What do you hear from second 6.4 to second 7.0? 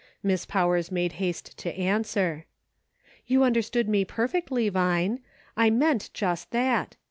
that.